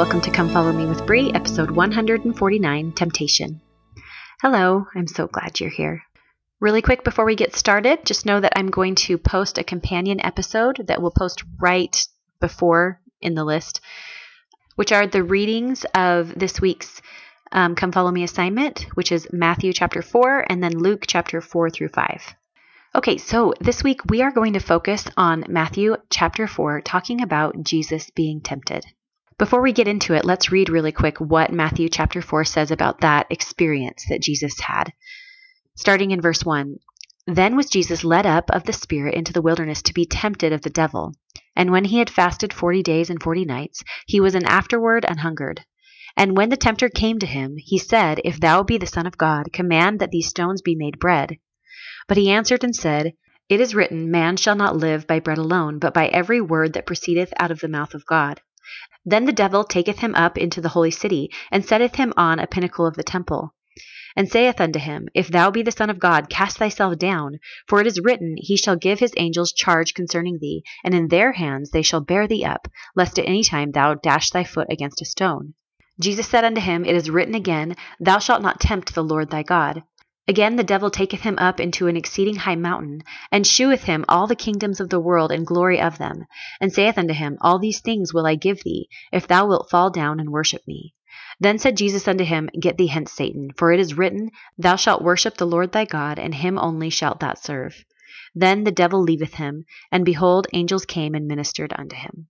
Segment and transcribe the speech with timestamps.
[0.00, 3.60] welcome to Come Follow Me with Brie, episode 149 Temptation.
[4.40, 6.02] Hello, I'm so glad you're here.
[6.58, 10.18] Really quick before we get started, just know that I'm going to post a companion
[10.24, 11.94] episode that will post right
[12.40, 13.82] before in the list,
[14.76, 17.02] which are the readings of this week's
[17.52, 21.68] um, Come Follow Me assignment, which is Matthew chapter 4 and then Luke chapter 4
[21.68, 22.34] through 5.
[22.94, 27.62] Okay, so this week we are going to focus on Matthew chapter 4, talking about
[27.62, 28.86] Jesus being tempted.
[29.40, 33.00] Before we get into it, let's read really quick what Matthew chapter 4 says about
[33.00, 34.92] that experience that Jesus had.
[35.74, 36.76] Starting in verse 1
[37.26, 40.60] Then was Jesus led up of the Spirit into the wilderness to be tempted of
[40.60, 41.14] the devil.
[41.56, 45.16] And when he had fasted forty days and forty nights, he was an afterward an
[45.16, 45.64] hungered.
[46.18, 49.16] And when the tempter came to him, he said, If thou be the Son of
[49.16, 51.38] God, command that these stones be made bread.
[52.08, 53.14] But he answered and said,
[53.48, 56.84] It is written, Man shall not live by bread alone, but by every word that
[56.84, 58.42] proceedeth out of the mouth of God.
[59.06, 62.46] Then the devil taketh him up into the holy city, and setteth him on a
[62.46, 63.54] pinnacle of the temple,
[64.14, 67.80] and saith unto him, If thou be the Son of God, cast thyself down: for
[67.80, 71.70] it is written, He shall give his angels charge concerning thee, and in their hands
[71.70, 75.06] they shall bear thee up, lest at any time thou dash thy foot against a
[75.06, 75.54] stone.
[75.98, 79.42] Jesus said unto him, It is written again, Thou shalt not tempt the Lord thy
[79.42, 79.82] God.
[80.28, 84.26] Again the devil taketh him up into an exceeding high mountain, and sheweth him all
[84.26, 86.26] the kingdoms of the world and glory of them,
[86.60, 89.90] and saith unto him, All these things will I give thee, if thou wilt fall
[89.90, 90.94] down and worship me.
[91.40, 95.02] Then said Jesus unto him, Get thee hence, Satan, for it is written, Thou shalt
[95.02, 97.84] worship the Lord thy God, and him only shalt thou serve.
[98.34, 102.28] Then the devil leaveth him, and behold, angels came and ministered unto him.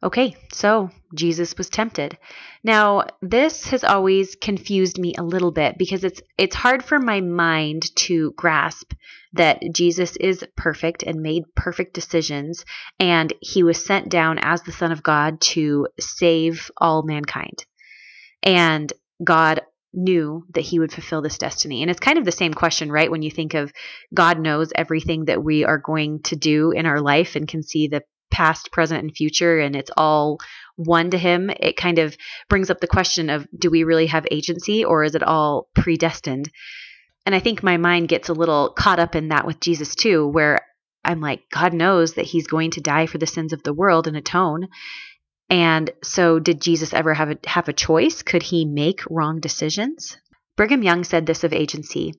[0.00, 2.16] Okay, so Jesus was tempted.
[2.62, 7.20] Now, this has always confused me a little bit because it's it's hard for my
[7.20, 8.92] mind to grasp
[9.32, 12.64] that Jesus is perfect and made perfect decisions
[13.00, 17.64] and he was sent down as the son of God to save all mankind.
[18.42, 18.92] And
[19.22, 21.82] God knew that he would fulfill this destiny.
[21.82, 23.10] And it's kind of the same question, right?
[23.10, 23.72] When you think of
[24.14, 27.88] God knows everything that we are going to do in our life and can see
[27.88, 30.38] the past, present, and future, and it's all
[30.76, 32.16] one to him, it kind of
[32.48, 36.50] brings up the question of do we really have agency or is it all predestined?
[37.26, 40.26] And I think my mind gets a little caught up in that with Jesus too,
[40.26, 40.60] where
[41.04, 44.06] I'm like, God knows that he's going to die for the sins of the world
[44.06, 44.68] and atone.
[45.50, 48.22] And so, did Jesus ever have a, have a choice?
[48.22, 50.18] Could he make wrong decisions?
[50.56, 52.14] Brigham Young said this of agency.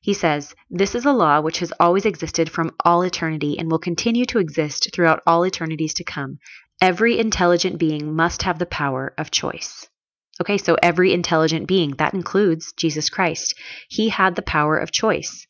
[0.00, 3.78] He says, This is a law which has always existed from all eternity and will
[3.78, 6.38] continue to exist throughout all eternities to come.
[6.80, 9.88] Every intelligent being must have the power of choice.
[10.40, 13.54] Okay, so every intelligent being, that includes Jesus Christ,
[13.88, 15.46] he had the power of choice.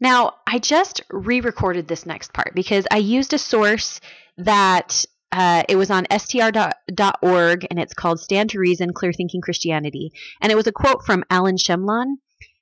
[0.00, 4.00] Now, I just re recorded this next part because I used a source
[4.38, 10.12] that uh, it was on str.org and it's called Stand to Reason Clear Thinking Christianity.
[10.40, 12.14] And it was a quote from Alan Shlemon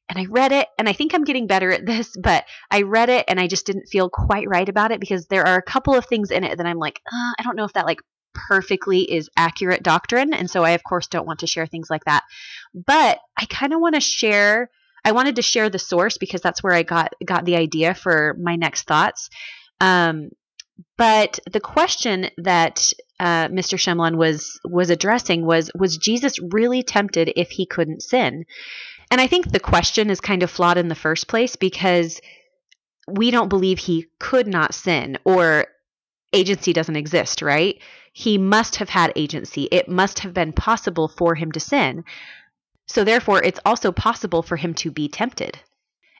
[0.09, 3.11] and I read it, and I think I'm getting better at this, but I read
[3.11, 5.95] it and I just didn't feel quite right about it because there are a couple
[5.95, 8.01] of things in it that I'm like, uh, I don't know if that like
[8.35, 12.05] perfectly is accurate doctrine, and so I of course don't want to share things like
[12.05, 12.25] that.
[12.75, 14.71] But I kind of want to share.
[15.05, 18.37] I wanted to share the source because that's where I got got the idea for
[18.41, 19.29] my next thoughts.
[19.81, 20.31] Um,
[20.97, 23.77] but the question that uh, Mr.
[23.77, 28.45] Shlemon was was addressing was was Jesus really tempted if he couldn't sin?
[29.11, 32.21] And I think the question is kind of flawed in the first place because
[33.09, 35.67] we don't believe he could not sin or
[36.33, 37.81] agency doesn't exist, right?
[38.13, 39.69] He must have had agency.
[39.71, 42.05] It must have been possible for him to sin.
[42.87, 45.59] So therefore, it's also possible for him to be tempted.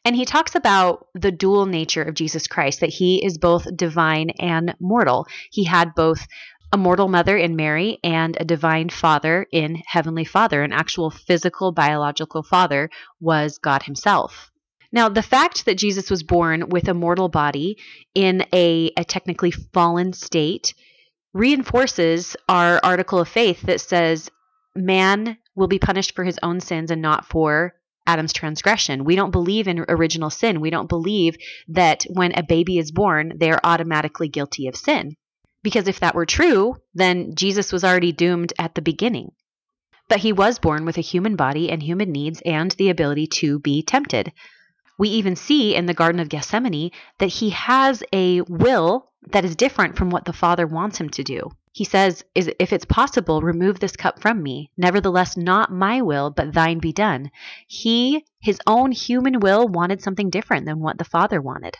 [0.05, 4.31] And he talks about the dual nature of Jesus Christ, that he is both divine
[4.39, 5.27] and mortal.
[5.51, 6.27] He had both
[6.73, 10.63] a mortal mother in Mary and a divine father in Heavenly Father.
[10.63, 14.51] An actual physical, biological father was God Himself.
[14.91, 17.77] Now, the fact that Jesus was born with a mortal body
[18.15, 20.75] in a, a technically fallen state
[21.35, 24.31] reinforces our article of faith that says
[24.75, 27.75] man will be punished for his own sins and not for
[28.07, 29.05] Adam's transgression.
[29.05, 30.61] We don't believe in original sin.
[30.61, 31.37] We don't believe
[31.69, 35.17] that when a baby is born, they are automatically guilty of sin.
[35.63, 39.33] Because if that were true, then Jesus was already doomed at the beginning.
[40.09, 43.59] But he was born with a human body and human needs and the ability to
[43.59, 44.33] be tempted.
[44.99, 49.57] We even see in the Garden of Gethsemane that he has a will that is
[49.57, 51.51] different from what the Father wants him to do.
[51.73, 54.71] He says, If it's possible, remove this cup from me.
[54.77, 57.31] Nevertheless, not my will, but thine be done.
[57.67, 61.77] He, his own human will, wanted something different than what the Father wanted.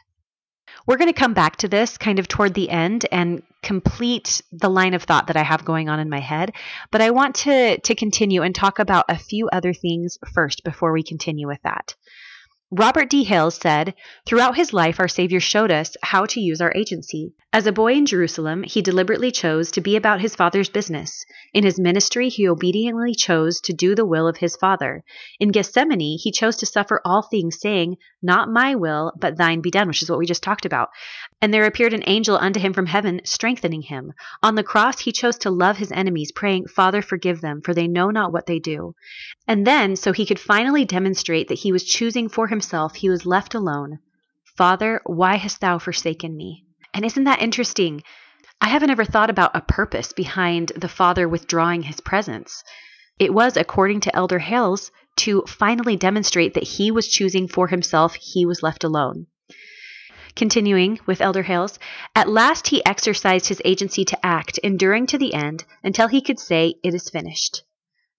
[0.87, 4.71] We're going to come back to this kind of toward the end and complete the
[4.71, 6.53] line of thought that I have going on in my head,
[6.91, 10.93] but I want to to continue and talk about a few other things first before
[10.93, 11.95] we continue with that.
[12.71, 13.25] Robert D.
[13.25, 13.95] Hales said,
[14.27, 17.33] Throughout his life, our Savior showed us how to use our agency.
[17.51, 21.25] As a boy in Jerusalem, he deliberately chose to be about his Father's business.
[21.55, 25.03] In his ministry, he obediently chose to do the will of his Father.
[25.41, 29.71] In Gethsemane, he chose to suffer all things, saying, Not my will, but thine be
[29.71, 30.91] done, which is what we just talked about.
[31.41, 34.13] And there appeared an angel unto him from heaven, strengthening him.
[34.43, 37.89] On the cross, he chose to love his enemies, praying, Father, forgive them, for they
[37.89, 38.95] know not what they do.
[39.47, 43.25] And then, so he could finally demonstrate that he was choosing for himself, he was
[43.25, 44.01] left alone.
[44.59, 46.67] Father, why hast thou forsaken me?
[46.99, 48.03] And isn't that interesting?
[48.61, 52.65] I haven't ever thought about a purpose behind the Father withdrawing his presence.
[53.21, 58.17] It was, according to Elder Hales, to finally demonstrate that he was choosing for himself,
[58.17, 59.29] he was left alone.
[60.35, 61.79] Continuing with Elder Hales,
[62.17, 66.41] at last he exercised his agency to act, enduring to the end, until he could
[66.41, 67.63] say, It is finished.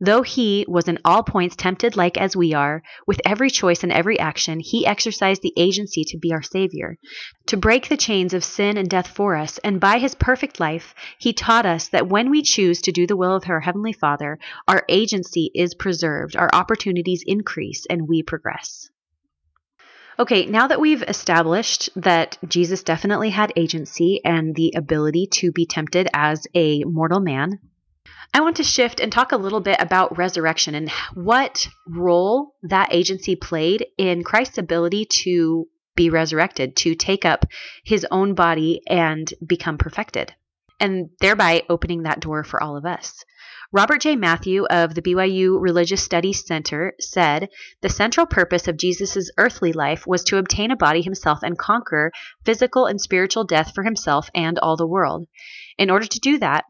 [0.01, 3.91] Though he was in all points tempted like as we are, with every choice and
[3.91, 6.97] every action, he exercised the agency to be our Savior,
[7.47, 10.95] to break the chains of sin and death for us, and by his perfect life,
[11.17, 14.39] he taught us that when we choose to do the will of our Heavenly Father,
[14.69, 18.89] our agency is preserved, our opportunities increase, and we progress.
[20.17, 25.65] Okay, now that we've established that Jesus definitely had agency and the ability to be
[25.65, 27.59] tempted as a mortal man,
[28.33, 32.93] I want to shift and talk a little bit about resurrection and what role that
[32.93, 37.45] agency played in Christ's ability to be resurrected, to take up
[37.83, 40.33] his own body and become perfected,
[40.79, 43.25] and thereby opening that door for all of us.
[43.71, 44.15] Robert J.
[44.15, 47.49] Matthew of the BYU Religious Studies Center said
[47.81, 52.11] the central purpose of Jesus' earthly life was to obtain a body himself and conquer
[52.45, 55.27] physical and spiritual death for himself and all the world.
[55.77, 56.65] In order to do that,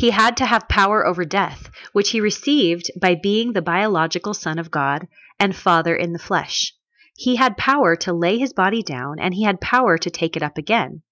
[0.00, 4.58] he had to have power over death, which he received by being the biological Son
[4.58, 5.06] of God
[5.38, 6.72] and Father in the flesh.
[7.18, 10.42] He had power to lay his body down, and he had power to take it
[10.42, 11.02] up again.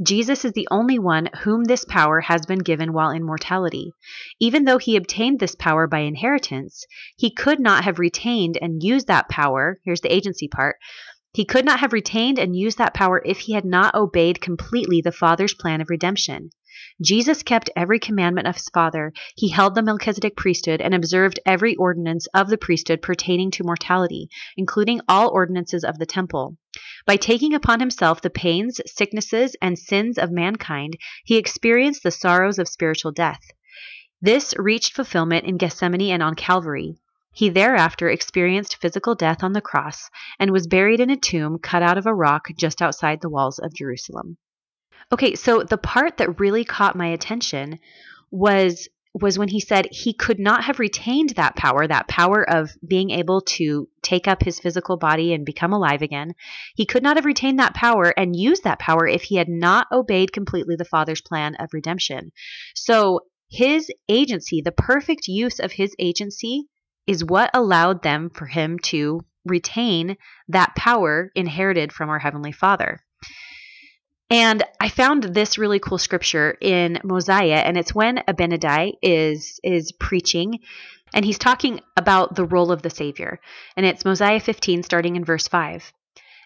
[0.00, 3.90] Jesus is the only one whom this power has been given while in mortality.
[4.38, 6.86] Even though he obtained this power by inheritance,
[7.16, 9.80] he could not have retained and used that power.
[9.84, 10.76] Here's the agency part.
[11.32, 15.00] He could not have retained and used that power if he had not obeyed completely
[15.00, 16.50] the Father's plan of redemption.
[17.02, 19.14] Jesus kept every commandment of his Father.
[19.34, 24.28] He held the Melchizedek priesthood and observed every ordinance of the priesthood pertaining to mortality,
[24.56, 26.58] including all ordinances of the temple.
[27.06, 32.58] By taking upon himself the pains, sicknesses, and sins of mankind, he experienced the sorrows
[32.58, 33.40] of spiritual death.
[34.20, 36.96] This reached fulfillment in Gethsemane and on Calvary.
[37.32, 41.82] He thereafter experienced physical death on the cross and was buried in a tomb cut
[41.82, 44.36] out of a rock just outside the walls of Jerusalem.
[45.12, 47.78] Okay, so the part that really caught my attention
[48.30, 52.70] was was when he said he could not have retained that power, that power of
[52.86, 56.32] being able to take up his physical body and become alive again.
[56.76, 59.88] He could not have retained that power and used that power if he had not
[59.90, 62.30] obeyed completely the Father's plan of redemption.
[62.76, 63.20] So
[63.50, 66.66] his agency, the perfect use of his agency,
[67.06, 70.16] is what allowed them for him to retain
[70.48, 73.00] that power inherited from our Heavenly Father.
[74.30, 79.90] And I found this really cool scripture in Mosiah, and it's when Abinadi is is
[79.90, 80.60] preaching,
[81.12, 83.40] and he's talking about the role of the Savior.
[83.76, 85.92] And it's Mosiah 15, starting in verse 5.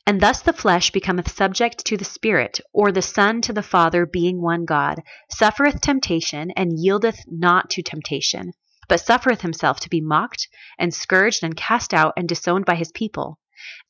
[0.06, 4.06] And thus the flesh becometh subject to the Spirit, or the Son to the Father,
[4.06, 8.52] being one God, suffereth temptation, and yieldeth not to temptation,
[8.88, 10.48] but suffereth himself to be mocked,
[10.78, 13.38] and scourged, and cast out, and disowned by his people.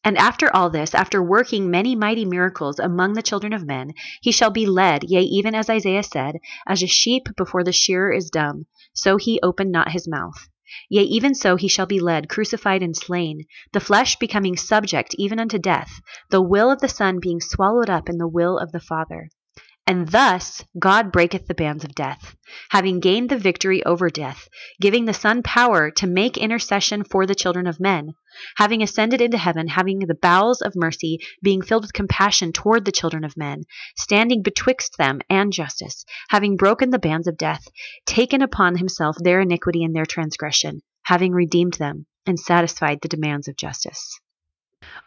[0.04, 4.32] And after all this, after working many mighty miracles among the children of men, he
[4.32, 8.30] shall be led, yea, even as Isaiah said, as a sheep before the shearer is
[8.30, 10.48] dumb, so he opened not his mouth.
[10.88, 15.38] Yea, even so he shall be led, crucified and slain, the flesh becoming subject even
[15.40, 16.00] unto death,
[16.30, 19.30] the will of the Son being swallowed up in the will of the Father.
[19.86, 22.34] And thus God breaketh the bands of death,
[22.70, 24.48] having gained the victory over death,
[24.80, 28.14] giving the Son power to make intercession for the children of men,
[28.56, 32.92] having ascended into heaven, having the bowels of mercy, being filled with compassion toward the
[32.92, 33.62] children of men,
[33.96, 37.66] standing betwixt them and justice, having broken the bands of death,
[38.06, 43.48] taken upon himself their iniquity and their transgression, having redeemed them, and satisfied the demands
[43.48, 44.20] of justice.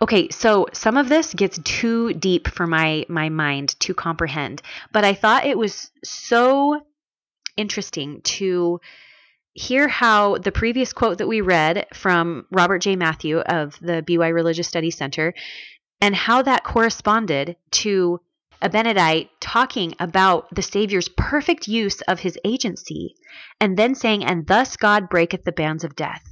[0.02, 5.04] Okay, so some of this gets too deep for my my mind to comprehend, but
[5.04, 6.82] I thought it was so
[7.56, 8.80] interesting to
[9.58, 12.96] hear how the previous quote that we read from Robert J.
[12.96, 15.34] Matthew of the BY Religious Studies Center
[16.00, 18.22] and how that corresponded to
[18.62, 23.16] Abinadi talking about the Savior's perfect use of his agency,
[23.60, 26.24] and then saying, And thus God breaketh the bands of death.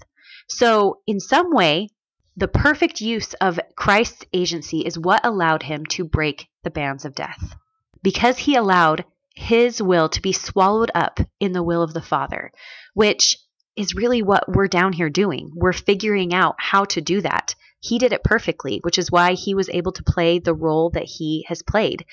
[0.48, 1.90] So, in some way,
[2.38, 7.16] the perfect use of Christ's agency is what allowed him to break the bands of
[7.16, 7.56] death.
[8.04, 9.06] Because he allowed
[9.36, 12.52] his will to be swallowed up in the will of the Father,
[12.94, 13.38] which
[13.76, 15.52] is really what we're down here doing.
[15.54, 17.56] We're figuring out how to do that.
[17.82, 21.04] He did it perfectly, which is why he was able to play the role that
[21.04, 22.06] he has played.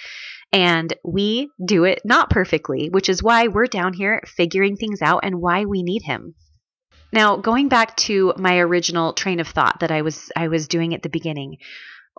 [0.52, 5.20] And we do it not perfectly, which is why we're down here figuring things out
[5.22, 6.34] and why we need him.
[7.12, 10.94] Now, going back to my original train of thought that I was I was doing
[10.94, 11.58] at the beginning,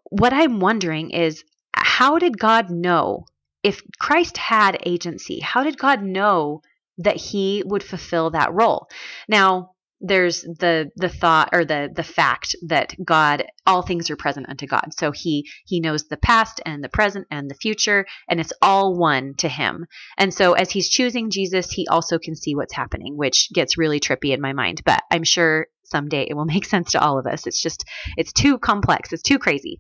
[0.10, 1.44] what I'm wondering is
[1.76, 3.26] how did God know
[3.64, 5.40] if Christ had agency?
[5.40, 6.62] How did God know
[6.98, 8.88] that he would fulfill that role.
[9.28, 9.72] Now,
[10.06, 14.68] there's the the thought or the the fact that God all things are present unto
[14.68, 14.94] God.
[14.98, 18.98] So he he knows the past and the present and the future and it's all
[18.98, 19.86] one to him.
[20.18, 24.02] And so as he's choosing Jesus, he also can see what's happening, which gets really
[24.02, 27.26] trippy in my mind, but I'm sure someday it will make sense to all of
[27.26, 27.48] us.
[27.48, 27.86] It's just
[28.18, 29.14] it's too complex.
[29.14, 29.80] It's too crazy.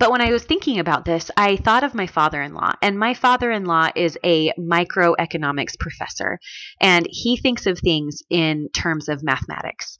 [0.00, 2.72] But when I was thinking about this, I thought of my father in law.
[2.80, 6.38] And my father in law is a microeconomics professor.
[6.80, 9.98] And he thinks of things in terms of mathematics.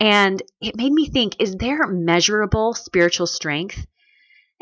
[0.00, 3.86] And it made me think is there measurable spiritual strength?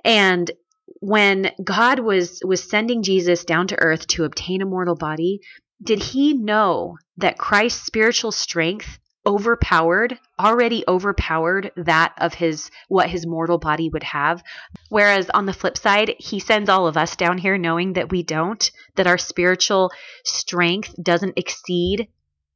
[0.05, 0.51] And
[0.99, 5.39] when God was was sending Jesus down to earth to obtain a mortal body,
[5.81, 13.27] did he know that Christ's spiritual strength overpowered, already overpowered that of his what his
[13.27, 14.43] mortal body would have.
[14.89, 18.23] Whereas on the flip side, he sends all of us down here knowing that we
[18.23, 19.93] don't, that our spiritual
[20.25, 22.09] strength doesn't exceed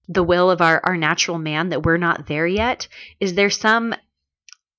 [0.09, 2.88] the will of our, our natural man, that we're not there yet.
[3.21, 3.94] Is there some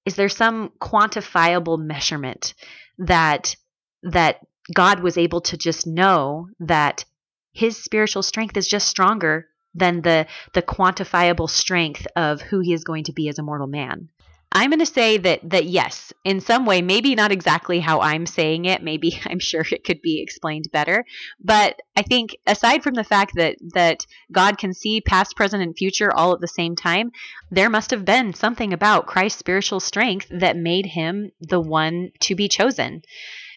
[0.05, 2.53] is there some quantifiable measurement
[2.99, 3.55] that
[4.03, 4.39] that
[4.73, 7.05] God was able to just know that
[7.53, 12.84] his spiritual strength is just stronger than the the quantifiable strength of who he is
[12.84, 14.10] going to be as a mortal man.
[14.55, 18.25] I'm going to say that that yes, in some way, maybe not exactly how I'm
[18.25, 18.82] saying it.
[18.82, 21.03] Maybe I'm sure it could be explained better.
[21.44, 25.77] But I think aside from the fact that that God can see past, present, and
[25.77, 27.12] future all at the same time,
[27.51, 32.34] there must have been something about Christ's spiritual strength that made him the one to
[32.34, 33.01] be chosen.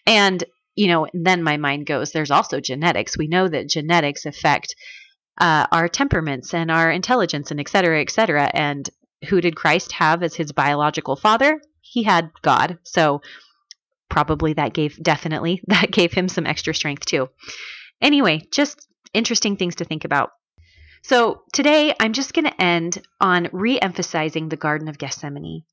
[0.05, 0.43] And
[0.75, 3.17] you know, then my mind goes, there's also genetics.
[3.17, 4.75] We know that genetics affect
[5.39, 8.49] uh, our temperaments and our intelligence and et cetera, et cetera.
[8.53, 8.89] And
[9.29, 11.61] who did Christ have as his biological father?
[11.81, 12.79] He had God.
[12.83, 13.21] So
[14.09, 17.29] probably that gave, definitely, that gave him some extra strength too.
[18.01, 20.31] Anyway, just interesting things to think about.
[21.01, 25.63] So today I'm just going to end on re emphasizing the Garden of Gethsemane.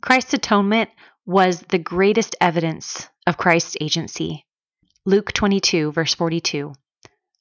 [0.00, 0.90] Christ's atonement
[1.24, 4.46] was the greatest evidence of Christ's agency.
[5.04, 6.72] Luke 22, verse 42.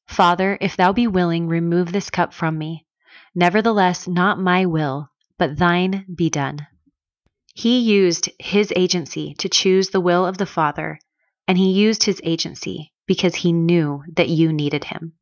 [0.07, 2.85] Father, if thou be willing, remove this cup from me.
[3.33, 6.67] Nevertheless, not my will, but thine be done.
[7.53, 10.99] He used his agency to choose the will of the Father,
[11.47, 15.13] and he used his agency because he knew that you needed him.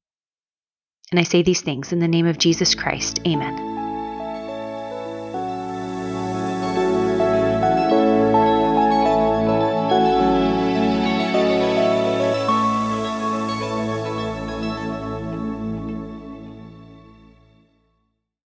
[1.12, 3.20] And I say these things in the name of Jesus Christ.
[3.28, 3.73] Amen.